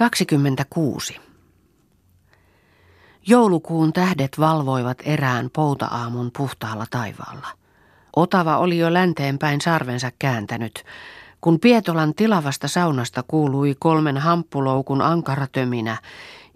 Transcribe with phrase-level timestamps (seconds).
[0.00, 1.20] 26.
[3.26, 7.46] Joulukuun tähdet valvoivat erään pouta-aamun puhtaalla taivaalla.
[8.16, 10.84] Otava oli jo länteenpäin sarvensa kääntänyt,
[11.40, 15.96] kun Pietolan tilavasta saunasta kuului kolmen hamppuloukun ankaratöminä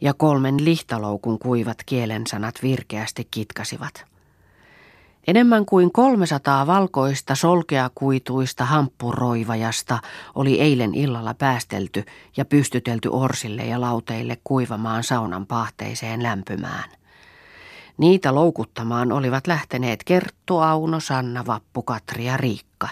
[0.01, 4.14] ja kolmen lihtaloukun kuivat kielensanat virkeästi kitkasivat.
[5.27, 9.99] Enemmän kuin 300 valkoista solkeakuituista hamppuroivajasta
[10.35, 12.05] oli eilen illalla päästelty
[12.37, 16.91] ja pystytelty orsille ja lauteille kuivamaan saunan pahteiseen lämpymään.
[17.99, 22.89] Niitä loukuttamaan olivat lähteneet Kerttu, Auno, Sanna, Vappu, Katri ja Riikka.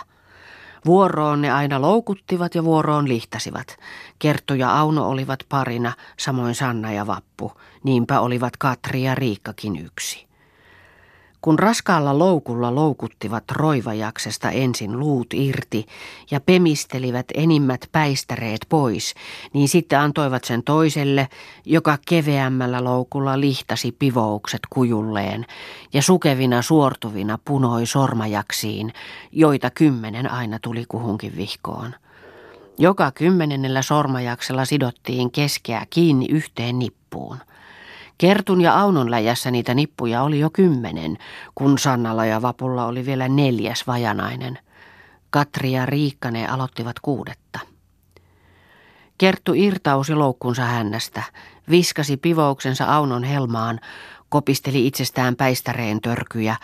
[0.87, 3.77] Vuoroon ne aina loukuttivat ja vuoroon lihtasivat.
[4.19, 7.53] Kerttu ja Auno olivat parina, samoin Sanna ja Vappu.
[7.85, 10.32] Niinpä olivat Katri ja Riikkakin yksi.
[11.43, 15.87] Kun raskaalla loukulla loukuttivat roivajaksesta ensin luut irti
[16.31, 19.15] ja pemistelivät enimmät päistäreet pois,
[19.53, 21.29] niin sitten antoivat sen toiselle,
[21.65, 25.47] joka keveämmällä loukulla lihtasi pivoukset kujulleen
[25.93, 28.93] ja sukevina suortuvina punoi sormajaksiin,
[29.33, 31.95] joita kymmenen aina tuli kuhunkin vihkoon.
[32.79, 37.39] Joka kymmenennellä sormajaksella sidottiin keskeä kiinni yhteen nippuun–
[38.23, 41.19] Kertun ja Aunon läjässä niitä nippuja oli jo kymmenen,
[41.55, 44.59] kun Sannalla ja Vapulla oli vielä neljäs vajanainen.
[45.31, 47.59] Katri ja Riikkanen aloittivat kuudetta.
[49.19, 51.23] Kerttu irtausi loukkunsa hännästä,
[51.71, 53.81] viskasi pivouksensa Aunon helmaan,
[54.29, 56.57] kopisteli itsestään päistäreen törkyjä,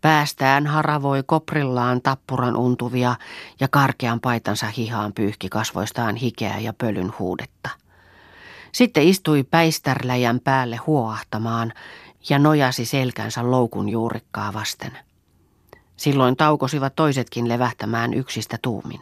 [0.00, 3.14] päästään haravoi koprillaan tappuran untuvia
[3.60, 7.85] ja karkean paitansa hihaan pyyhki kasvoistaan hikeä ja pölyn huudetta.
[8.72, 11.72] Sitten istui päistärläjän päälle huoahtamaan
[12.28, 14.98] ja nojasi selkänsä loukun juurikkaa vasten.
[15.96, 19.00] Silloin taukosivat toisetkin levähtämään yksistä tuumin.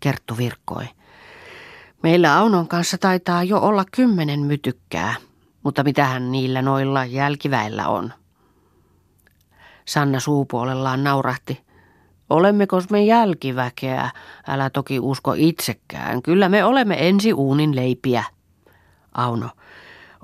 [0.00, 0.84] Kerttu virkkoi.
[2.02, 5.14] Meillä Aunon kanssa taitaa jo olla kymmenen mytykkää,
[5.62, 8.12] mutta mitähän niillä noilla jälkiväillä on?
[9.84, 11.60] Sanna suupuolellaan naurahti.
[12.30, 14.10] Olemmeko me jälkiväkeä?
[14.48, 16.22] Älä toki usko itsekään.
[16.22, 18.24] Kyllä me olemme ensi uunin leipiä.
[19.14, 19.48] Auno,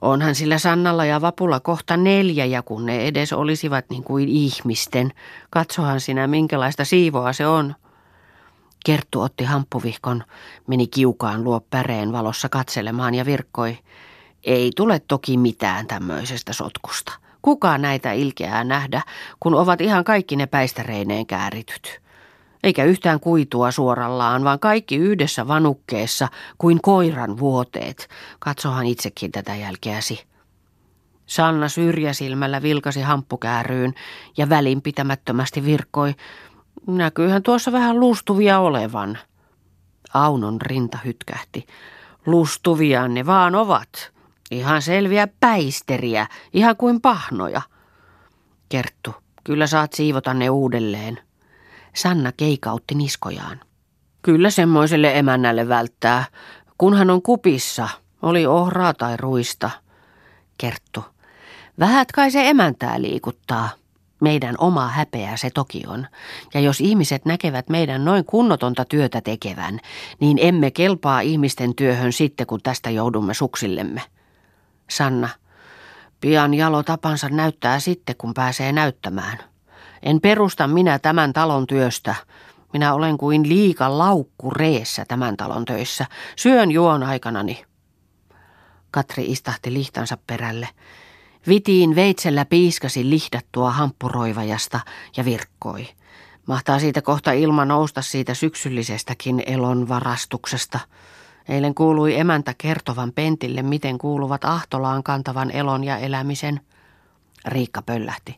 [0.00, 5.12] onhan sillä Sannalla ja Vapulla kohta neljä ja kun ne edes olisivat niin kuin ihmisten.
[5.50, 7.75] Katsohan sinä minkälaista siivoa se on.
[8.84, 10.25] Kerttu otti hamppuvihkon,
[10.66, 13.78] meni kiukaan luo päreen valossa katselemaan ja virkkoi.
[14.44, 17.12] Ei tule toki mitään tämmöisestä sotkusta.
[17.43, 19.03] Kuka näitä ilkeää nähdä,
[19.41, 22.00] kun ovat ihan kaikki ne päistäreineen käärityt.
[22.62, 28.08] Eikä yhtään kuitua suorallaan, vaan kaikki yhdessä vanukkeessa kuin koiran vuoteet.
[28.38, 30.24] Katsohan itsekin tätä jälkeäsi.
[31.26, 33.94] Sanna syrjäsilmällä vilkasi hamppukääryyn
[34.36, 36.14] ja välinpitämättömästi virkkoi.
[36.86, 39.18] Näkyyhän tuossa vähän lustuvia olevan.
[40.14, 41.66] Aunon rinta hytkähti.
[42.26, 44.12] Lustuvia ne vaan ovat.
[44.50, 47.62] Ihan selviä päisteriä, ihan kuin pahnoja.
[48.68, 49.14] Kerttu,
[49.44, 51.28] kyllä saat siivota ne uudelleen.
[51.94, 53.60] Sanna keikautti niskojaan.
[54.22, 56.25] Kyllä semmoiselle emännälle välttää,
[56.78, 57.88] kunhan on kupissa,
[58.22, 59.71] oli ohraa tai ruista.
[60.59, 61.04] Kerttu.
[61.78, 63.69] Vähät kai se emäntää liikuttaa.
[64.21, 66.06] Meidän oma häpeä se toki on.
[66.54, 69.81] Ja jos ihmiset näkevät meidän noin kunnotonta työtä tekevän,
[70.21, 74.03] niin emme kelpaa ihmisten työhön sitten, kun tästä joudumme suksillemme.
[74.91, 75.28] Sanna.
[76.21, 79.38] Pian jalo tapansa näyttää sitten, kun pääsee näyttämään.
[80.03, 82.14] En perusta minä tämän talon työstä.
[82.72, 86.06] Minä olen kuin liika laukku reessä tämän talon töissä.
[86.36, 87.64] Syön juon aikanani.
[88.91, 90.69] Katri istahti lihtansa perälle.
[91.48, 94.81] Vitiin veitsellä piiskasi lihdattua hamppuroivajasta
[95.16, 95.88] ja virkkoi.
[96.47, 100.80] Mahtaa siitä kohta ilma nousta siitä syksyllisestäkin elon varastuksesta.
[101.48, 106.60] Eilen kuului emäntä kertovan Pentille, miten kuuluvat Ahtolaan kantavan elon ja elämisen.
[107.47, 108.36] Riikka pöllähti.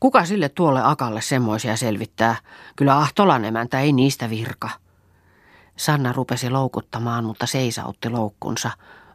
[0.00, 2.36] Kuka sille tuolle akalle semmoisia selvittää?
[2.76, 4.70] Kyllä Ahtolan emäntä ei niistä virka.
[5.76, 8.70] Sanna rupesi loukuttamaan, mutta seisautti loukkunsa.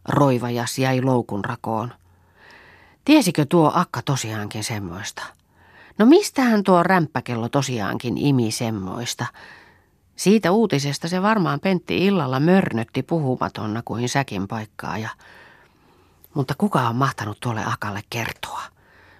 [0.09, 1.93] Roivajas jäi loukun rakoon.
[3.05, 5.23] Tiesikö tuo akka tosiaankin semmoista?
[5.97, 9.25] No mistähän tuo rämppäkello tosiaankin imi semmoista?
[10.15, 15.09] Siitä uutisesta se varmaan Pentti illalla mörnötti puhumatonna kuin säkin paikkaa ja...
[16.33, 18.61] Mutta kuka on mahtanut tuolle akalle kertoa?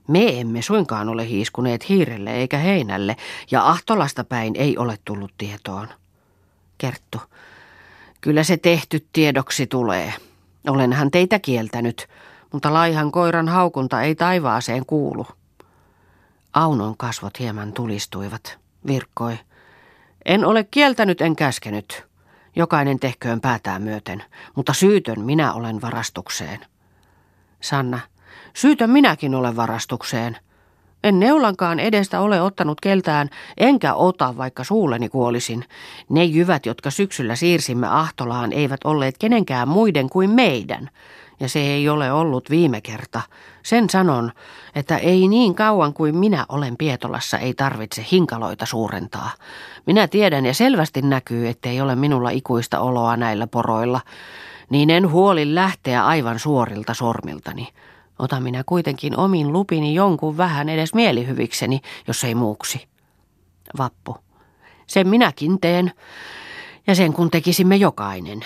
[0.08, 3.16] Me emme suinkaan ole hiiskuneet hiirelle eikä heinälle,
[3.52, 5.88] ja Ahtolasta päin ei ole tullut tietoon.
[6.78, 7.22] Kerttu,
[8.22, 10.14] kyllä se tehty tiedoksi tulee.
[10.68, 12.08] Olenhan teitä kieltänyt,
[12.54, 15.28] mutta laihan koiran haukunta ei taivaaseen kuulu.
[16.54, 18.58] Aunon kasvot hieman tulistuivat.
[18.88, 19.40] Virkkoi.
[20.26, 22.06] En ole kieltänyt en käskenyt.
[22.56, 24.24] Jokainen tehköön päätään myöten,
[24.56, 26.60] mutta syytön minä olen varastukseen.
[27.62, 28.00] Sanna,
[28.54, 30.38] syytön minäkin olen varastukseen.
[31.04, 35.66] En neulankaan edestä ole ottanut keltään, enkä ota, vaikka suulleni kuolisin.
[36.10, 40.90] Ne jyvät, jotka syksyllä siirsimme Ahtolaan, eivät olleet kenenkään muiden kuin meidän.
[41.40, 43.22] Ja se ei ole ollut viime kerta.
[43.64, 44.32] Sen sanon,
[44.76, 49.32] että ei niin kauan kuin minä olen Pietolassa, ei tarvitse hinkaloita suurentaa.
[49.86, 54.02] Minä tiedän ja selvästi näkyy, ettei ole minulla ikuista oloa näillä poroilla.
[54.70, 57.68] Niin en huoli lähteä aivan suorilta sormiltani.
[58.20, 62.88] Otan minä kuitenkin omin lupini jonkun vähän edes mielihyvikseni, jos ei muuksi.
[63.78, 64.18] Vappu.
[64.88, 65.92] Sen minäkin teen,
[66.88, 68.40] ja sen kun tekisimme jokainen.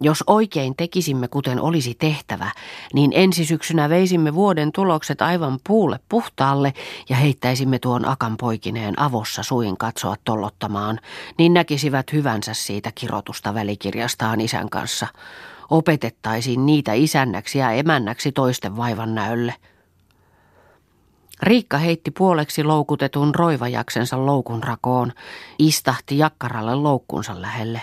[0.00, 2.50] Jos oikein tekisimme kuten olisi tehtävä,
[2.94, 6.72] niin ensi syksynä veisimme vuoden tulokset aivan puulle puhtaalle
[7.08, 11.00] ja heittäisimme tuon akan poikineen avossa suin katsoa tollottamaan,
[11.38, 15.06] niin näkisivät hyvänsä siitä kirotusta välikirjastaan isän kanssa–
[15.72, 19.54] opetettaisiin niitä isännäksi ja emännäksi toisten vaivan näölle.
[21.42, 25.12] Riikka heitti puoleksi loukutetun roivajaksensa loukun rakoon,
[25.58, 27.82] istahti jakkaralle loukkunsa lähelle.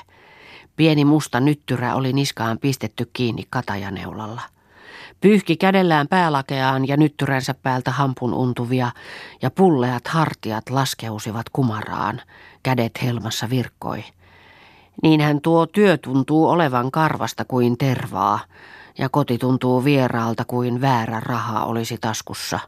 [0.75, 4.41] Pieni musta nyttyrä oli niskaan pistetty kiinni katajaneulalla.
[5.21, 8.91] Pyyhki kädellään päälakeaan ja nyttyränsä päältä hampun untuvia,
[9.41, 12.21] ja pulleat hartiat laskeusivat kumaraan,
[12.63, 14.03] kädet helmassa virkkoi.
[15.03, 18.39] Niinhän tuo työ tuntuu olevan karvasta kuin tervaa,
[18.97, 22.59] ja koti tuntuu vieraalta kuin väärä raha olisi taskussa.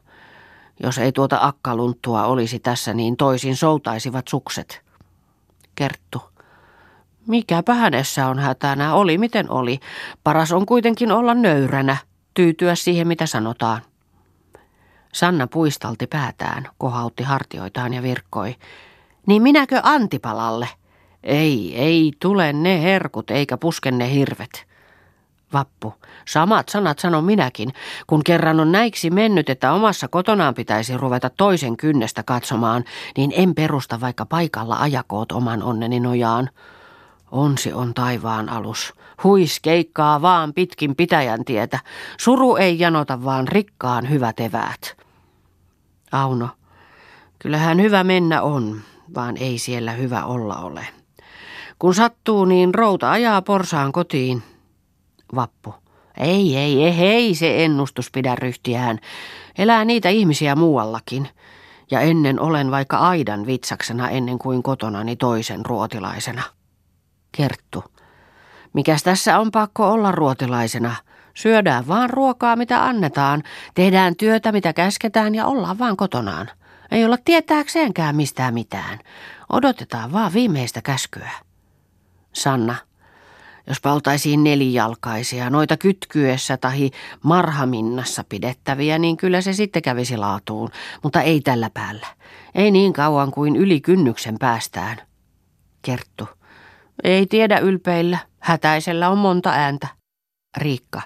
[0.82, 4.82] Jos ei tuota akkalunttua olisi tässä, niin toisin soutaisivat sukset.
[5.74, 6.22] Kerttu.
[7.26, 9.80] Mikäpä hänessä on hätänä, oli miten oli.
[10.24, 11.96] Paras on kuitenkin olla nöyränä,
[12.34, 13.82] tyytyä siihen mitä sanotaan.
[15.12, 18.56] Sanna puistalti päätään, kohautti hartioitaan ja virkkoi.
[19.26, 20.68] Niin minäkö Antipalalle?
[21.22, 24.66] Ei, ei tule ne herkut eikä puske ne hirvet.
[25.52, 25.94] Vappu,
[26.28, 27.72] samat sanat sanon minäkin,
[28.06, 32.84] kun kerran on näiksi mennyt, että omassa kotonaan pitäisi ruveta toisen kynnestä katsomaan,
[33.16, 36.50] niin en perusta vaikka paikalla ajakoot oman onneni nojaan.
[37.30, 38.94] Onsi on taivaan alus.
[39.24, 41.78] Huis keikkaa vaan pitkin pitäjän tietä.
[42.20, 44.96] Suru ei janota vaan rikkaan hyvät eväät.
[46.12, 46.48] Auno,
[47.38, 48.80] kyllähän hyvä mennä on,
[49.14, 51.01] vaan ei siellä hyvä olla ole.
[51.82, 54.42] Kun sattuu, niin routa ajaa porsaan kotiin.
[55.34, 55.74] Vappu.
[56.16, 58.98] Ei, ei, ei, ei se ennustus pidä ryhtiään.
[59.58, 61.28] Elää niitä ihmisiä muuallakin.
[61.90, 66.42] Ja ennen olen vaikka aidan vitsaksena ennen kuin kotonani toisen ruotilaisena.
[67.36, 67.84] Kerttu.
[68.72, 70.96] Mikäs tässä on pakko olla ruotilaisena?
[71.34, 73.42] Syödään vaan ruokaa, mitä annetaan.
[73.74, 76.50] Tehdään työtä, mitä käsketään ja ollaan vaan kotonaan.
[76.90, 78.98] Ei olla tietääkseenkään mistään mitään.
[79.52, 81.30] Odotetaan vaan viimeistä käskyä.
[82.32, 82.74] Sanna,
[83.66, 86.90] jos oltaisiin nelijalkaisia, noita kytkyessä tahi
[87.22, 90.70] marhaminnassa pidettäviä, niin kyllä se sitten kävisi laatuun,
[91.02, 92.06] mutta ei tällä päällä.
[92.54, 94.96] Ei niin kauan kuin yli kynnyksen päästään.
[95.82, 96.28] Kerttu.
[97.04, 98.18] Ei tiedä ylpeillä.
[98.40, 99.88] Hätäisellä on monta ääntä.
[100.56, 101.02] Riikka.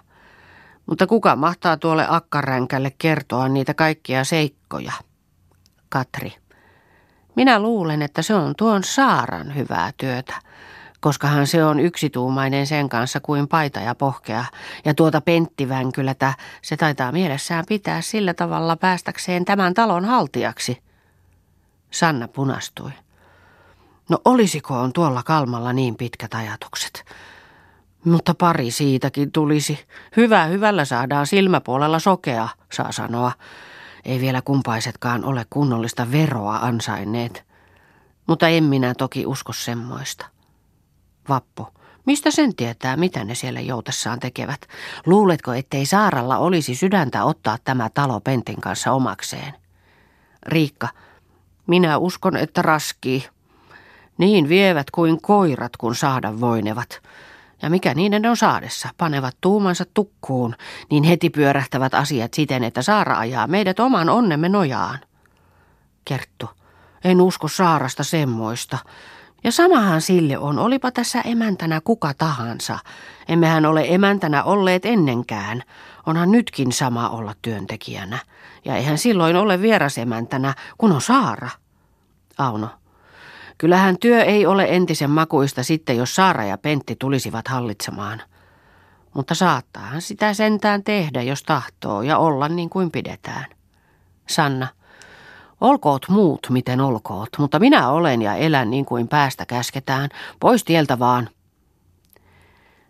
[0.86, 4.92] Mutta kuka mahtaa tuolle akkaränkälle kertoa niitä kaikkia seikkoja?
[5.88, 6.34] Katri.
[7.36, 10.34] Minä luulen, että se on tuon Saaran hyvää työtä
[11.00, 14.44] koskahan se on yksituumainen sen kanssa kuin paita ja pohkea,
[14.84, 20.82] ja tuota penttivänkylätä se taitaa mielessään pitää sillä tavalla päästäkseen tämän talon haltijaksi.
[21.90, 22.90] Sanna punastui.
[24.08, 27.04] No olisiko on tuolla kalmalla niin pitkät ajatukset?
[28.04, 29.86] Mutta pari siitäkin tulisi.
[30.16, 33.32] Hyvä hyvällä saadaan silmäpuolella sokea, saa sanoa.
[34.04, 37.44] Ei vielä kumpaisetkaan ole kunnollista veroa ansainneet.
[38.26, 40.26] Mutta en minä toki usko semmoista.
[41.28, 41.68] Vappu.
[42.06, 44.60] Mistä sen tietää, mitä ne siellä joutessaan tekevät?
[45.06, 49.54] Luuletko, ettei Saaralla olisi sydäntä ottaa tämä talo Pentin kanssa omakseen?
[50.46, 50.88] Riikka.
[51.66, 53.28] Minä uskon, että raskii.
[54.18, 57.02] Niin vievät kuin koirat, kun saada voinevat.
[57.62, 60.54] Ja mikä niiden on saadessa, panevat tuumansa tukkuun,
[60.90, 64.98] niin heti pyörähtävät asiat siten, että Saara ajaa meidät oman onnemme nojaan.
[66.04, 66.48] Kerttu.
[67.04, 68.78] En usko Saarasta semmoista.
[69.44, 72.78] Ja samahan sille on, olipa tässä emäntänä kuka tahansa.
[73.28, 75.62] Emmehän ole emäntänä olleet ennenkään.
[76.06, 78.18] Onhan nytkin sama olla työntekijänä.
[78.64, 81.48] Ja eihän silloin ole vierasemäntänä, kun on Saara.
[82.38, 82.68] Auno.
[83.58, 88.22] Kyllähän työ ei ole entisen makuista sitten, jos Saara ja Pentti tulisivat hallitsemaan.
[89.14, 93.46] Mutta saattaahan sitä sentään tehdä, jos tahtoo, ja olla niin kuin pidetään.
[94.28, 94.68] Sanna.
[95.60, 100.10] Olkoot muut, miten olkoot, mutta minä olen ja elän niin kuin päästä käsketään.
[100.40, 101.28] Pois tieltä vaan.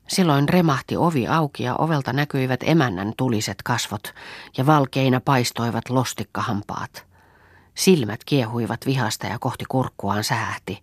[0.09, 4.15] Silloin remahti ovi auki ja ovelta näkyivät emännän tuliset kasvot
[4.57, 7.07] ja valkeina paistoivat lostikkahampaat.
[7.75, 10.83] Silmät kiehuivat vihasta ja kohti kurkkuaan sähti.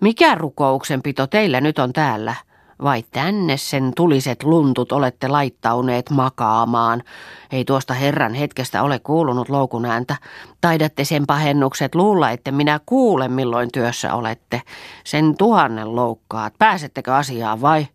[0.00, 2.34] Mikä rukouksenpito teillä nyt on täällä?
[2.82, 7.02] Vai tänne sen tuliset luntut olette laittauneet makaamaan?
[7.50, 10.16] Ei tuosta herran hetkestä ole kuulunut loukun ääntä.
[10.60, 14.62] Taidatte sen pahennukset luulla, että minä kuulen milloin työssä olette.
[15.04, 16.54] Sen tuhannen loukkaat.
[16.58, 17.86] Pääsettekö asiaan vai?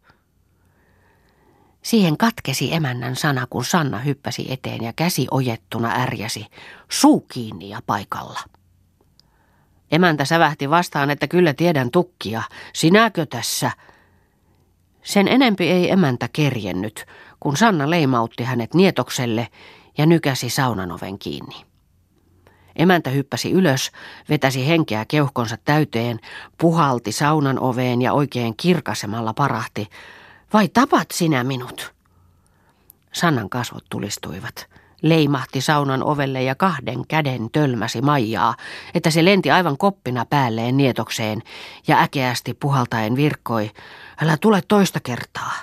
[1.82, 6.46] Siihen katkesi emännän sana, kun Sanna hyppäsi eteen ja käsi ojettuna ärjäsi,
[6.90, 8.40] suu kiinni ja paikalla.
[9.92, 12.44] Emäntä sävähti vastaan, että kyllä tiedän tukkia.
[12.74, 13.72] Sinäkö tässä?
[15.08, 17.06] Sen enempi ei emäntä kerjennyt,
[17.40, 19.48] kun Sanna leimautti hänet nietokselle
[19.98, 21.56] ja nykäsi saunan oven kiinni.
[22.76, 23.92] Emäntä hyppäsi ylös,
[24.30, 26.20] vetäsi henkeä keuhkonsa täyteen,
[26.58, 29.88] puhalti saunan oveen ja oikein kirkasemalla parahti.
[30.54, 31.94] Vai tapat sinä minut?
[33.14, 34.68] Sannan kasvot tulistuivat.
[35.02, 38.56] Leimahti saunan ovelle ja kahden käden tölmäsi Maijaa,
[38.94, 41.42] että se lenti aivan koppina päälleen nietokseen
[41.88, 43.72] ja äkeästi puhaltaen virkkoi,
[44.22, 45.54] älä tule toista kertaa.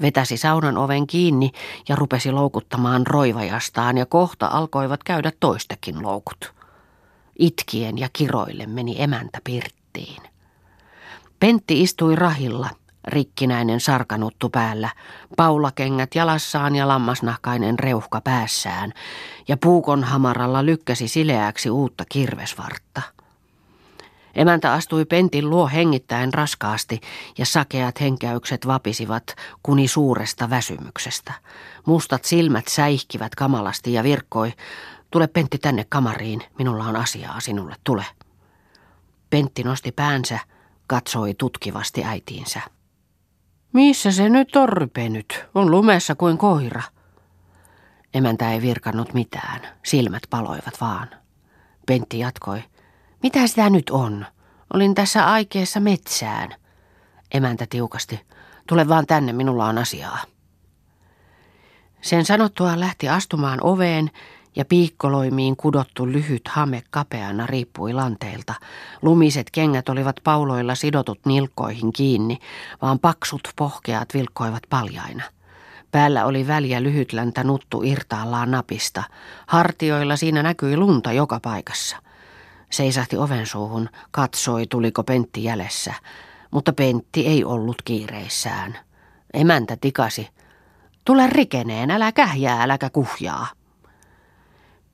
[0.00, 1.50] Vetäsi saunan oven kiinni
[1.88, 6.54] ja rupesi loukuttamaan roivajastaan ja kohta alkoivat käydä toistakin loukut.
[7.38, 10.22] Itkien ja kiroille meni emäntä pirttiin.
[11.40, 12.68] Pentti istui rahilla
[13.08, 14.88] rikkinäinen sarkanuttu päällä,
[15.36, 18.92] paulakengät jalassaan ja lammasnahkainen reuhka päässään,
[19.48, 23.02] ja puukon hamaralla lykkäsi sileäksi uutta kirvesvartta.
[24.34, 27.00] Emäntä astui pentin luo hengittäen raskaasti
[27.38, 31.32] ja sakeat henkäykset vapisivat kuni suuresta väsymyksestä.
[31.86, 34.52] Mustat silmät säihkivät kamalasti ja virkkoi,
[35.10, 38.06] tule Pentti tänne kamariin, minulla on asiaa sinulle, tule.
[39.30, 40.38] Pentti nosti päänsä,
[40.86, 42.60] katsoi tutkivasti äitiinsä.
[43.72, 45.44] Missä se nyt on rypenyt?
[45.54, 46.82] On lumessa kuin koira.
[48.14, 49.60] Emäntä ei virkannut mitään.
[49.84, 51.08] Silmät paloivat vaan.
[51.86, 52.62] Pentti jatkoi.
[53.22, 54.26] Mitä sitä nyt on?
[54.74, 56.54] Olin tässä aikeessa metsään.
[57.34, 58.20] Emäntä tiukasti.
[58.68, 60.18] Tule vaan tänne, minulla on asiaa.
[62.00, 64.10] Sen sanottua lähti astumaan oveen
[64.56, 68.54] ja piikkoloimiin kudottu lyhyt hame kapeana riippui lanteilta.
[69.02, 72.38] Lumiset kengät olivat pauloilla sidotut nilkkoihin kiinni,
[72.82, 75.22] vaan paksut pohkeat vilkkoivat paljaina.
[75.90, 79.02] Päällä oli väliä lyhytläntä nuttu irtaallaan napista.
[79.46, 81.96] Hartioilla siinä näkyi lunta joka paikassa.
[82.70, 85.94] Seisahti oven suuhun, katsoi tuliko Pentti jäljessä,
[86.50, 88.78] mutta Pentti ei ollut kiireissään.
[89.34, 90.28] Emäntä tikasi.
[91.04, 93.46] Tule rikeneen, älä kähjää, äläkä kuhjaa.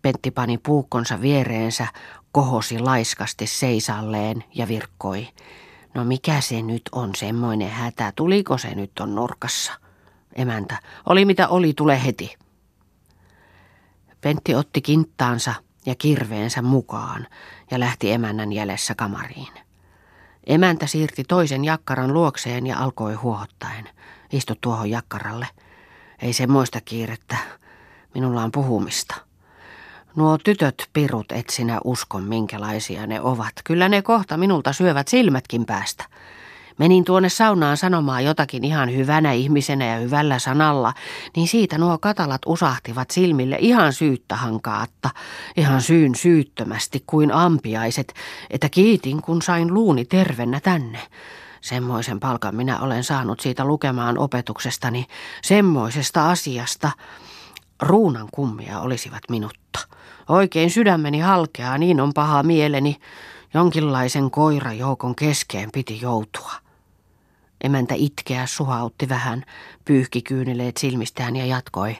[0.02, 1.86] Pentti pani puukkonsa viereensä,
[2.32, 5.28] kohosi laiskasti seisalleen ja virkkoi.
[5.94, 9.72] No mikä se nyt on semmoinen hätä, tuliko se nyt on nurkassa?
[10.34, 12.36] Emäntä, oli mitä oli, tule heti.
[14.20, 15.54] Pentti otti kinttaansa
[15.86, 17.26] ja kirveensä mukaan
[17.70, 19.52] ja lähti emännän jäljessä kamariin.
[20.46, 23.88] Emäntä siirti toisen jakkaran luokseen ja alkoi huohottaen.
[24.32, 25.46] Istu tuohon jakkaralle.
[26.22, 27.36] Ei semmoista kiirettä.
[28.14, 29.14] Minulla on puhumista.
[30.16, 33.52] Nuo tytöt pirut et sinä uskon minkälaisia ne ovat.
[33.64, 36.04] Kyllä ne kohta minulta syövät silmätkin päästä.
[36.78, 40.92] Menin tuonne saunaan sanomaan jotakin ihan hyvänä ihmisenä ja hyvällä sanalla,
[41.36, 45.10] niin siitä nuo katalat usahtivat silmille ihan syyttä hankaatta,
[45.56, 48.14] ihan syyn syyttömästi kuin ampiaiset,
[48.50, 50.98] että kiitin kun sain luuni tervennä tänne.
[51.60, 55.06] Semmoisen palkan minä olen saanut siitä lukemaan opetuksestani,
[55.42, 56.90] semmoisesta asiasta.
[57.82, 59.80] Ruunan kummia olisivat minutta.
[60.28, 62.96] Oikein sydämeni halkeaa, niin on paha mieleni.
[63.54, 66.65] Jonkinlaisen koirajoukon keskeen piti joutua.
[67.60, 69.44] Emäntä itkeä suhautti vähän,
[69.84, 71.98] pyyhki kyyneleet silmistään ja jatkoi.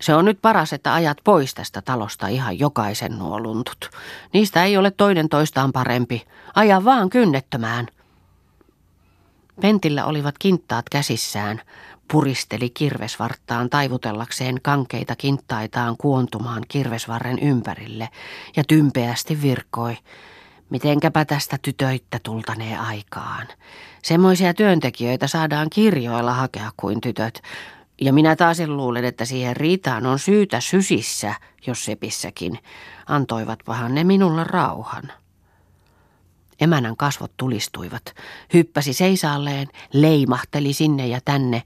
[0.00, 3.90] Se on nyt paras, että ajat pois tästä talosta ihan jokaisen nuo luntut.
[4.32, 6.26] Niistä ei ole toinen toistaan parempi.
[6.54, 7.86] Aja vaan kynnettömään.
[9.60, 11.60] Pentillä olivat kinttaat käsissään,
[12.12, 18.08] puristeli kirvesvarttaan taivutellakseen kankeita kinttaitaan kuontumaan kirvesvarren ympärille
[18.56, 19.96] ja tympeästi virkoi.
[20.70, 23.46] Mitenkäpä tästä tytöittä tultanee aikaan.
[24.02, 27.42] Semmoisia työntekijöitä saadaan kirjoilla hakea kuin tytöt.
[28.00, 31.34] Ja minä taas luulen, että siihen riitaan on syytä sysissä,
[31.66, 32.58] jos sepissäkin.
[33.06, 35.12] Antoivatpahan ne minulle rauhan.
[36.60, 38.14] Emänän kasvot tulistuivat.
[38.54, 41.62] Hyppäsi seisaalleen, leimahteli sinne ja tänne,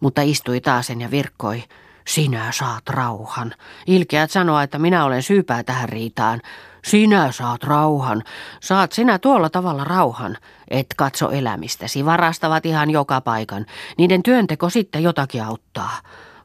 [0.00, 1.64] mutta istui taasen ja virkkoi.
[2.06, 3.54] Sinä saat rauhan.
[3.86, 6.40] Ilkeät sanoa, että minä olen syypää tähän riitaan.
[6.84, 8.22] Sinä saat rauhan.
[8.60, 10.36] Saat sinä tuolla tavalla rauhan.
[10.70, 12.04] Et katso elämistäsi.
[12.04, 13.66] Varastavat ihan joka paikan.
[13.98, 15.90] Niiden työnteko sitten jotakin auttaa.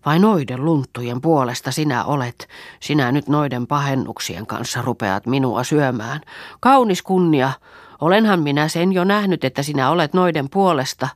[0.06, 2.48] Vai noiden lunttujen puolesta sinä olet?
[2.80, 6.22] Sinä nyt noiden pahennuksien kanssa rupeat minua syömään.
[6.60, 7.52] Kaunis kunnia.
[8.02, 11.08] Olenhan minä sen jo nähnyt, että sinä olet noiden puolesta.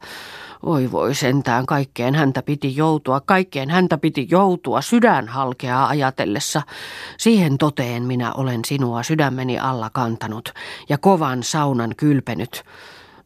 [0.64, 6.62] Oi voi sentään, kaikkeen häntä piti joutua, kaikkeen häntä piti joutua, sydän halkeaa ajatellessa.
[7.18, 10.54] Siihen toteen minä olen sinua sydämeni alla kantanut
[10.90, 12.64] ja kovan saunan kylpenyt.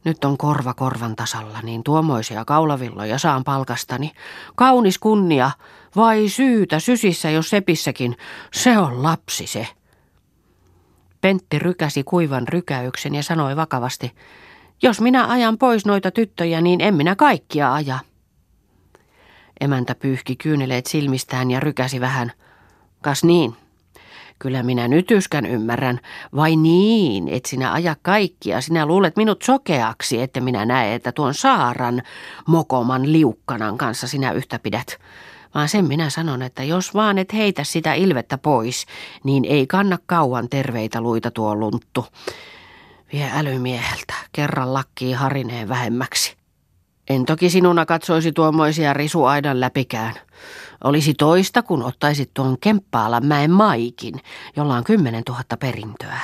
[0.04, 4.12] Nyt on korva korvan tasalla, niin tuomoisia kaulavilloja saan palkastani.
[4.56, 5.50] Kaunis kunnia,
[5.96, 8.16] vai syytä sysissä jos sepissäkin,
[8.52, 9.66] se on lapsi se.
[11.20, 14.12] Pentti rykäsi kuivan rykäyksen ja sanoi vakavasti,
[14.82, 17.98] jos minä ajan pois noita tyttöjä, niin en minä kaikkia aja.
[19.60, 22.32] Emäntä pyyhki kyyneleet silmistään ja rykäsi vähän.
[23.00, 23.54] Kas niin,
[24.38, 26.00] kyllä minä nyt yskän ymmärrän.
[26.36, 31.34] Vai niin, et sinä aja kaikkia, sinä luulet minut sokeaksi, että minä näe, että tuon
[31.34, 32.02] Saaran
[32.46, 34.98] mokoman liukkanan kanssa sinä yhtä pidät.
[35.54, 38.86] Vaan sen minä sanon, että jos vaan et heitä sitä ilvettä pois,
[39.24, 42.06] niin ei kanna kauan terveitä luita tuo lunttu.
[43.12, 46.36] Vie älymieheltä, kerran lakkii harineen vähemmäksi.
[47.10, 50.14] En toki sinuna katsoisi tuommoisia risuaidan läpikään.
[50.84, 54.14] Olisi toista, kun ottaisit tuon Kemppaalan mäen maikin,
[54.56, 56.20] jolla on kymmenen tuhatta perintöä.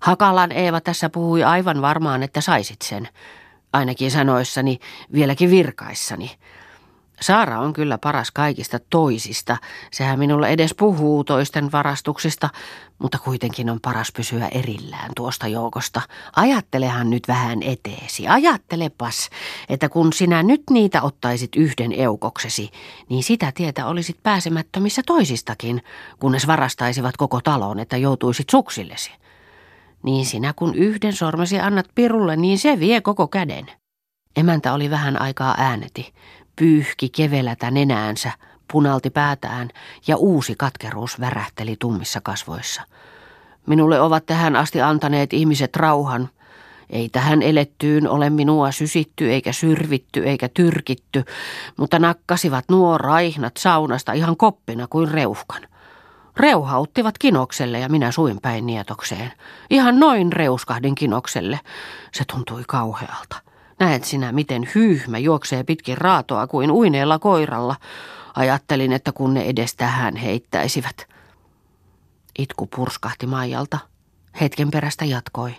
[0.00, 3.08] Hakalan Eeva tässä puhui aivan varmaan, että saisit sen.
[3.72, 4.78] Ainakin sanoissani,
[5.12, 6.30] vieläkin virkaissani.
[7.22, 9.56] Saara on kyllä paras kaikista toisista.
[9.92, 12.48] Sehän minulle edes puhuu toisten varastuksista,
[12.98, 16.00] mutta kuitenkin on paras pysyä erillään tuosta joukosta.
[16.36, 18.28] Ajattelehan nyt vähän eteesi.
[18.28, 19.30] Ajattelepas,
[19.68, 22.70] että kun sinä nyt niitä ottaisit yhden eukoksesi,
[23.08, 25.82] niin sitä tietä olisit pääsemättömissä toisistakin,
[26.18, 29.12] kunnes varastaisivat koko talon, että joutuisit suksillesi.
[30.02, 33.66] Niin sinä kun yhden sormesi annat pirulle, niin se vie koko käden.
[34.36, 36.12] Emäntä oli vähän aikaa ääneti
[36.56, 38.32] pyyhki kevelätä nenäänsä,
[38.72, 39.68] punalti päätään
[40.06, 42.82] ja uusi katkeruus värähteli tummissa kasvoissa.
[43.66, 46.28] Minulle ovat tähän asti antaneet ihmiset rauhan.
[46.90, 51.24] Ei tähän elettyyn ole minua sysitty eikä syrvitty eikä tyrkitty,
[51.76, 55.62] mutta nakkasivat nuo raihnat saunasta ihan koppina kuin reuhkan.
[56.36, 59.32] Reuhauttivat kinokselle ja minä suin päin nietokseen.
[59.70, 61.60] Ihan noin reuskahdin kinokselle.
[62.12, 63.51] Se tuntui kauhealta.
[63.82, 67.76] Näet sinä, miten hyhmä juoksee pitkin raatoa kuin uineella koiralla.
[68.34, 71.06] Ajattelin, että kun ne edes tähän heittäisivät.
[72.38, 73.78] Itku purskahti Maijalta.
[74.40, 75.54] Hetken perästä jatkoi.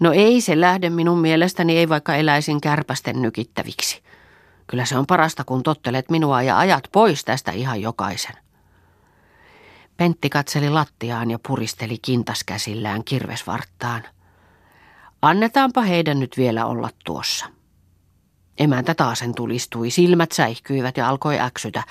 [0.00, 4.02] No ei se lähde minun mielestäni, ei vaikka eläisin kärpästen nykittäviksi.
[4.66, 8.34] Kyllä se on parasta, kun tottelet minua ja ajat pois tästä ihan jokaisen.
[9.96, 14.02] Pentti katseli lattiaan ja puristeli kintaskäsillään kirvesvarttaan.
[15.22, 17.46] Annetaanpa heidän nyt vielä olla tuossa.
[18.58, 21.82] Emäntä taasen tulistui, silmät säihkyivät ja alkoi äksytä.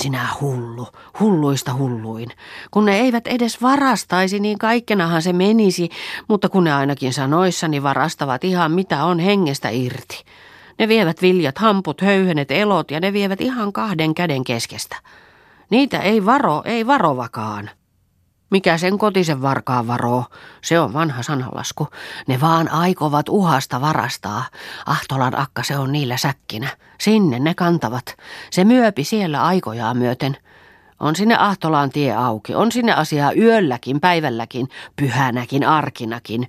[0.00, 0.86] Sinä hullu,
[1.20, 2.28] hulluista hulluin.
[2.70, 5.88] Kun ne eivät edes varastaisi, niin kaikkenahan se menisi,
[6.28, 10.24] mutta kun ne ainakin sanoissani varastavat ihan mitä on hengestä irti.
[10.78, 14.96] Ne vievät viljat, hamput, höyhenet, elot ja ne vievät ihan kahden käden keskestä.
[15.70, 17.70] Niitä ei varo, ei varovakaan.
[18.50, 20.24] Mikä sen kotisen varkaan varoo?
[20.62, 21.88] Se on vanha sanalasku.
[22.26, 24.44] Ne vaan aikovat uhasta varastaa.
[24.86, 26.68] Ahtolan akka se on niillä säkkinä.
[27.00, 28.16] Sinne ne kantavat.
[28.50, 30.36] Se myöpi siellä aikojaan myöten.
[31.00, 32.54] On sinne Ahtolaan tie auki.
[32.54, 36.48] On sinne asiaa yölläkin, päivälläkin, pyhänäkin, arkinakin.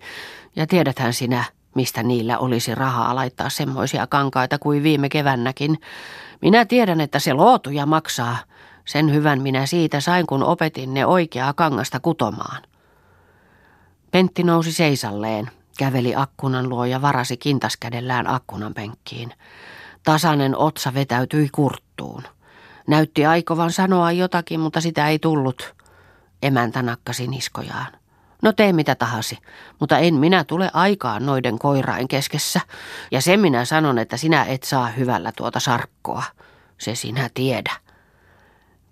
[0.55, 1.43] Ja tiedäthän sinä,
[1.75, 5.81] mistä niillä olisi rahaa laittaa semmoisia kankaita kuin viime kevännäkin.
[6.41, 8.37] Minä tiedän, että se lootuja maksaa.
[8.91, 12.61] Sen hyvän minä siitä sain, kun opetin ne oikeaa kangasta kutomaan.
[14.11, 19.33] Pentti nousi seisalleen, käveli akkunan luo ja varasi kintaskädellään akkunan penkkiin.
[20.03, 22.23] Tasainen otsa vetäytyi kurttuun.
[22.87, 25.75] Näytti aikovan sanoa jotakin, mutta sitä ei tullut.
[26.43, 27.87] Emäntä nakkasi niskojaan.
[28.41, 29.37] No tee mitä tahasi,
[29.79, 32.61] mutta en minä tule aikaan noiden koirain keskessä.
[33.11, 36.23] Ja sen minä sanon, että sinä et saa hyvällä tuota sarkkoa.
[36.77, 37.80] Se sinä tiedä.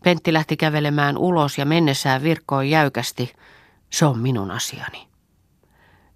[0.03, 3.33] Pentti lähti kävelemään ulos ja mennessään virkkoi jäykästi.
[3.89, 5.07] Se on minun asiani.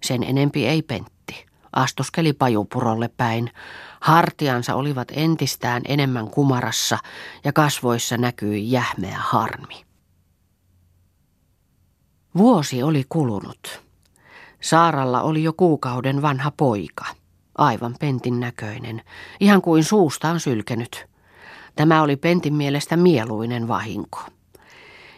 [0.02, 1.46] Sen enempi ei Pentti.
[1.72, 3.50] Astuskeli pajupurolle päin.
[4.00, 6.98] Hartiansa olivat entistään enemmän kumarassa
[7.44, 9.84] ja kasvoissa näkyi jähmeä harmi.
[12.36, 13.82] Vuosi oli kulunut.
[14.62, 17.04] Saaralla oli jo kuukauden vanha poika,
[17.58, 19.02] aivan pentin näköinen,
[19.40, 21.06] ihan kuin suustaan sylkenyt.
[21.76, 24.20] Tämä oli Pentin mielestä mieluinen vahinko.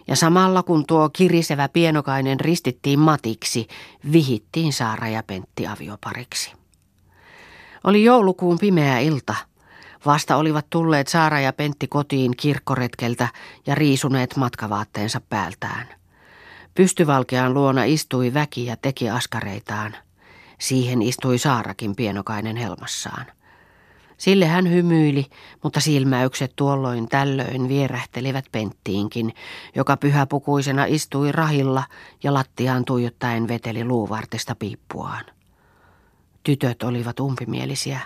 [0.09, 3.67] Ja samalla kun tuo kirisevä pienokainen ristittiin matiksi,
[4.13, 6.53] vihittiin Saara ja Pentti aviopariksi.
[7.85, 9.35] Oli joulukuun pimeä ilta.
[10.07, 13.29] Vasta olivat tulleet Saara ja Pentti kotiin kirkkoretkeltä
[13.67, 15.87] ja riisuneet matkavaatteensa päältään.
[16.75, 19.97] Pystyvalkean luona istui väki ja teki askareitaan.
[20.61, 23.27] Siihen istui Saarakin pienokainen helmassaan.
[24.17, 25.27] Sille hän hymyili,
[25.63, 29.35] mutta silmäykset tuolloin tällöin vierähtelivät Penttiinkin,
[29.75, 31.85] joka pyhäpukuisena istui rahilla
[32.23, 35.25] ja lattiaan tuijottaen veteli luuvartista piippuaan.
[36.43, 38.01] Tytöt olivat umpimielisiä,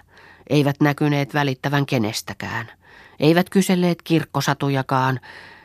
[0.51, 2.71] eivät näkyneet välittävän kenestäkään,
[3.21, 5.21] eivät kyselleet kirkkosatujakaan,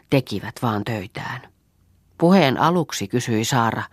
[0.09, 1.41] tekivät vaan töitään.
[2.17, 3.83] Puheen aluksi kysyi Saara,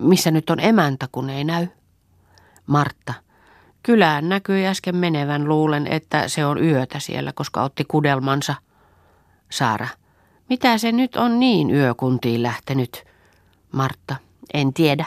[0.00, 1.66] missä nyt on emäntä, kun ei näy?
[2.66, 3.14] Martta,
[3.82, 8.54] kylään näkyi äsken menevän, luulen, että se on yötä siellä, koska otti kudelmansa.
[9.50, 9.88] Saara,
[10.48, 13.04] mitä se nyt on niin yökuntiin lähtenyt?
[13.72, 14.16] Martta,
[14.54, 15.06] en tiedä.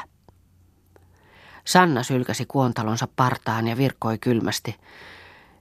[1.66, 4.76] Sanna sylkäsi kuontalonsa partaan ja virkkoi kylmästi.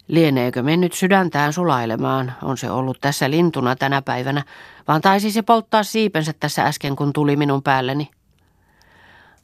[0.09, 4.44] Lieneekö mennyt sydäntään sulailemaan, on se ollut tässä lintuna tänä päivänä,
[4.88, 8.11] vaan taisi se polttaa siipensä tässä äsken, kun tuli minun päälleni.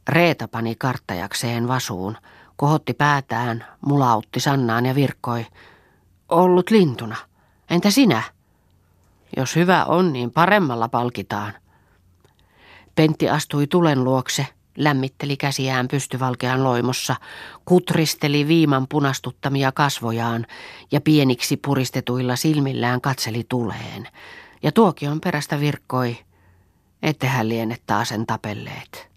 [0.09, 2.17] Reeta pani karttajakseen vasuun,
[2.59, 5.45] kohotti päätään, mulautti Sannaan ja virkkoi.
[6.29, 7.15] Ollut lintuna.
[7.69, 8.23] Entä sinä?
[9.37, 11.53] Jos hyvä on, niin paremmalla palkitaan.
[12.95, 14.47] Pentti astui tulen luokse–
[14.79, 17.15] lämmitteli käsiään pystyvalkean loimossa,
[17.65, 20.45] kutristeli viiman punastuttamia kasvojaan
[20.91, 24.07] ja pieniksi puristetuilla silmillään katseli tuleen.
[24.63, 26.17] Ja tuokion perästä virkkoi,
[27.03, 29.09] ettehän liene taasen tapelleet.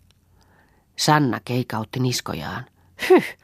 [0.96, 2.66] Sanna keikautti niskojaan.
[3.10, 3.38] Hyh,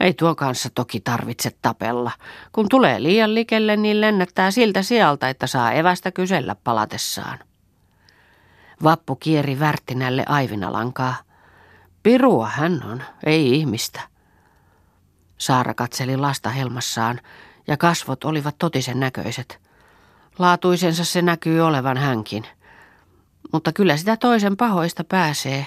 [0.00, 2.10] ei tuo kanssa toki tarvitse tapella.
[2.52, 7.38] Kun tulee liian likelle, niin lennättää siltä sieltä, että saa evästä kysellä palatessaan.
[8.82, 11.14] Vappu kieri Värtinälle aivinalankaa.
[12.02, 14.00] Pirua hän on, ei ihmistä.
[15.38, 17.20] Saara katseli lasta helmassaan
[17.66, 19.60] ja kasvot olivat totisen näköiset.
[20.38, 22.46] Laatuisensa se näkyy olevan hänkin.
[23.52, 25.66] Mutta kyllä sitä toisen pahoista pääsee.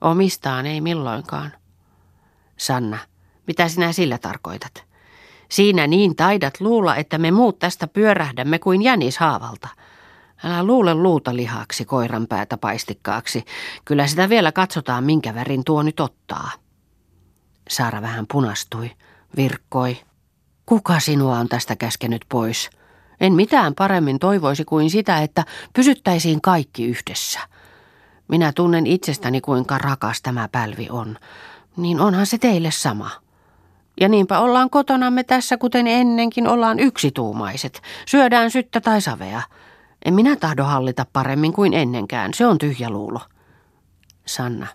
[0.00, 1.52] Omistaan ei milloinkaan.
[2.56, 2.98] Sanna,
[3.46, 4.84] mitä sinä sillä tarkoitat?
[5.48, 9.68] Siinä niin taidat luulla, että me muut tästä pyörähdämme kuin jänis haavalta–
[10.44, 13.44] Älä luule luuta lihaksi, koiran päätä paistikkaaksi.
[13.84, 16.50] Kyllä sitä vielä katsotaan, minkä värin tuo nyt ottaa.
[17.68, 18.90] Saara vähän punastui,
[19.36, 19.96] virkkoi.
[20.66, 22.70] Kuka sinua on tästä käskenyt pois?
[23.20, 27.40] En mitään paremmin toivoisi kuin sitä, että pysyttäisiin kaikki yhdessä.
[28.28, 31.18] Minä tunnen itsestäni kuinka rakas tämä pälvi on.
[31.76, 33.10] Niin onhan se teille sama.
[34.00, 37.82] Ja niinpä ollaan kotonamme tässä, kuten ennenkin ollaan yksituumaiset.
[38.06, 39.42] Syödään syttä tai savea.
[40.04, 43.20] En minä tahdo hallita paremmin kuin ennenkään, se on tyhjä luulo.
[44.26, 44.66] Sanna.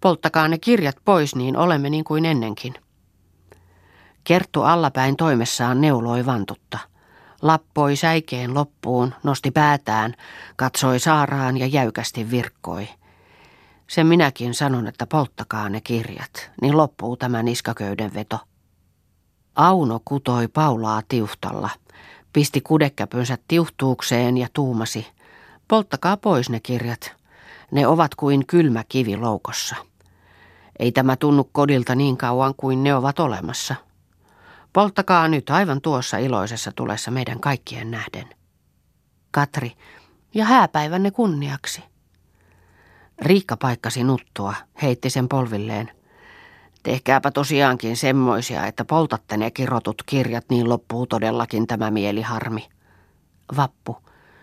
[0.00, 2.74] Polttakaa ne kirjat pois, niin olemme niin kuin ennenkin.
[4.24, 6.78] Kerttu allapäin toimessaan neuloi vantutta.
[7.42, 10.14] Lappoi säikeen loppuun, nosti päätään,
[10.56, 12.88] katsoi saaraan ja jäykästi virkkoi.
[13.86, 18.38] Sen minäkin sanon, että polttakaa ne kirjat, niin loppuu tämä niskaköyden veto.
[19.54, 21.70] Auno kutoi Paulaa tiuhtalla–
[22.36, 25.06] pisti kudekkäpynsä tiuhtuukseen ja tuumasi.
[25.68, 27.16] Polttakaa pois ne kirjat.
[27.70, 29.76] Ne ovat kuin kylmä kivi loukossa.
[30.78, 33.74] Ei tämä tunnu kodilta niin kauan kuin ne ovat olemassa.
[34.72, 38.28] Polttakaa nyt aivan tuossa iloisessa tulessa meidän kaikkien nähden.
[39.30, 39.72] Katri,
[40.34, 41.82] ja hääpäivänne kunniaksi.
[43.22, 45.90] Riikka paikkasi nuttua, heitti sen polvilleen.
[46.82, 52.68] Tehkääpä tosiaankin semmoisia, että poltatte ne kirotut kirjat, niin loppuu todellakin tämä mieliharmi.
[53.56, 53.96] Vappu.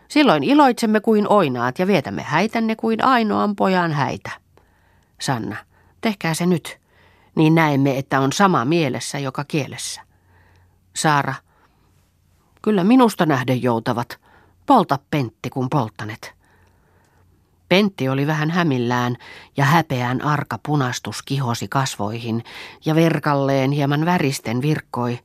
[0.07, 4.31] Silloin iloitsemme kuin oinaat ja vietämme häitänne kuin ainoan pojan häitä.
[5.21, 5.55] Sanna.
[6.01, 6.79] Tehkää se nyt.
[7.35, 10.01] Niin näemme, että on sama mielessä joka kielessä.
[10.95, 11.33] Saara.
[12.61, 14.19] Kyllä minusta nähden joutavat.
[14.65, 16.42] Polta Pentti, kun polttanet.
[17.73, 19.15] Pentti oli vähän hämillään
[19.57, 22.43] ja häpeän arka punastus kihosi kasvoihin
[22.85, 25.19] ja verkalleen hieman väristen virkkoi.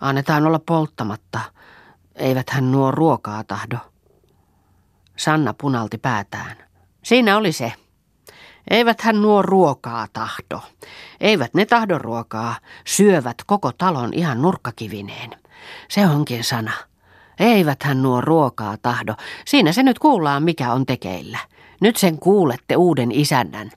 [0.00, 1.40] Annetaan olla polttamatta.
[2.14, 3.76] Eivät hän nuo ruokaa tahdo.
[5.16, 6.56] Sanna punalti päätään.
[7.02, 7.72] Siinä oli se.
[8.70, 10.60] Eivät hän nuo ruokaa tahdo.
[11.20, 12.56] Eivät ne tahdo ruokaa.
[12.86, 15.30] Syövät koko talon ihan nurkkakivineen.
[15.88, 16.72] Se onkin sana.
[17.38, 19.14] Eivät hän nuo ruokaa tahdo.
[19.46, 21.38] Siinä se nyt kuullaan, mikä on tekeillä.
[21.82, 23.70] Nyt sen kuulette uuden isännän.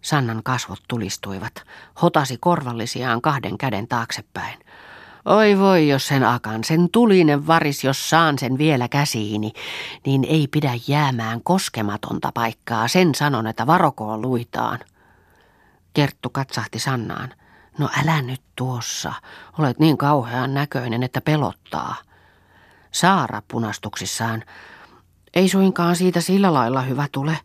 [0.00, 1.62] Sannan kasvot tulistuivat,
[2.02, 4.58] hotasi korvallisiaan kahden käden taaksepäin.
[5.24, 9.52] Oi voi, jos sen akan, sen tulinen varis, jos saan sen vielä käsiini,
[10.06, 14.78] niin ei pidä jäämään koskematonta paikkaa, sen sanon, että varokoon luitaan.
[15.94, 17.34] Kerttu katsahti Sannaan.
[17.78, 19.12] No älä nyt tuossa,
[19.58, 21.96] olet niin kauhean näköinen, että pelottaa.
[22.90, 24.44] Saara punastuksissaan.
[25.38, 27.38] Ei suinkaan siitä sillä lailla hyvä tule.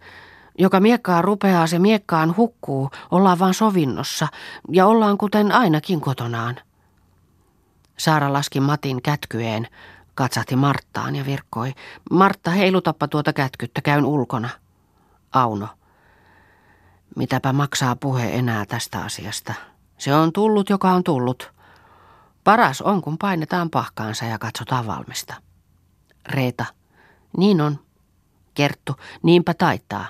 [0.59, 4.27] Joka miekkaa rupeaa, se miekkaan hukkuu, ollaan vaan sovinnossa
[4.71, 6.55] ja ollaan kuten ainakin kotonaan.
[7.97, 9.67] Saara laski Matin kätkyeen,
[10.15, 11.73] katsahti Marttaan ja virkkoi.
[12.11, 14.49] Martta, heilutappa tuota kätkyttä, käyn ulkona.
[15.33, 15.67] Auno.
[17.15, 19.53] Mitäpä maksaa puhe enää tästä asiasta?
[19.97, 21.51] Se on tullut, joka on tullut.
[22.43, 25.33] Paras on, kun painetaan pahkaansa ja katsotaan valmista.
[26.29, 26.65] Reeta.
[27.37, 27.79] Niin on.
[28.53, 28.95] Kerttu.
[29.23, 30.05] Niinpä taittaa.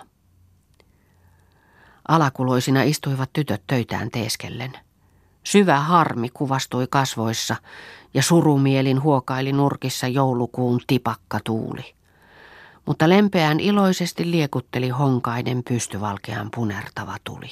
[2.08, 4.72] Alakuloisina istuivat tytöt töitään teeskellen.
[5.44, 7.56] Syvä harmi kuvastui kasvoissa
[8.14, 11.96] ja surumielin huokaili nurkissa joulukuun tipakka tuuli.
[12.86, 17.50] Mutta lempeään iloisesti liekutteli honkaiden pystyvalkean punertava tuli.